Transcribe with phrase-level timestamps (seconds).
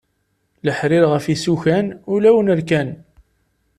[0.65, 2.89] Leḥrir ɣef isukan ulawen rkan.